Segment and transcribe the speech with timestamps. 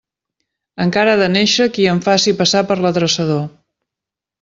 [0.85, 3.51] Encara ha de néixer qui em faci passar per l'adreçador.